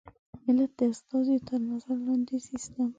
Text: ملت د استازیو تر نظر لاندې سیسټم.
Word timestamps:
ملت 0.43 0.71
د 0.79 0.81
استازیو 0.93 1.45
تر 1.47 1.59
نظر 1.69 1.95
لاندې 2.05 2.35
سیسټم. 2.47 2.89